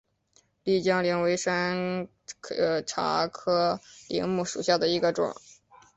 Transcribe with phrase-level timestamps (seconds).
[0.63, 2.07] 丽江柃为山
[2.87, 5.31] 茶科柃木属下的一个种。